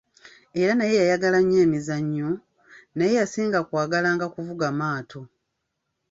Era 0.61 0.71
naye 0.75 0.93
yayagala 1.01 1.37
nnyo 1.41 1.59
emizannyo, 1.65 2.29
naye 2.97 3.13
yasinga 3.19 3.59
kwagalanga 3.69 4.25
kuvuga 4.35 4.65
maato. 4.79 5.21